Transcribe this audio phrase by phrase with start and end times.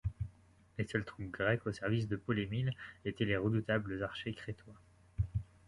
[0.79, 2.73] Les seules troupes grecques au service de Paul-Émile
[3.05, 4.73] étaient les redoutables archers crétois.